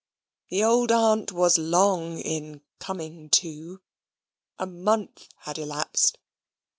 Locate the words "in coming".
2.17-3.29